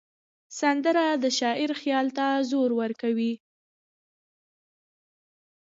سندره 0.59 1.05
د 1.23 1.25
شاعر 1.39 1.71
خیال 1.81 2.07
ته 2.17 2.25
وزر 2.39 2.69
ورکوي 2.81 3.33